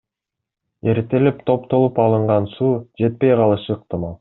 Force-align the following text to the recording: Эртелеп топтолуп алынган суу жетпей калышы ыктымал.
Эртелеп 0.93 1.43
топтолуп 1.51 2.01
алынган 2.05 2.49
суу 2.55 2.73
жетпей 3.05 3.37
калышы 3.43 3.77
ыктымал. 3.79 4.19